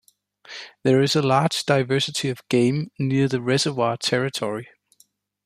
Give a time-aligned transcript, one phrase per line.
[0.83, 4.67] There is a large diversity of game near the reservoir territory.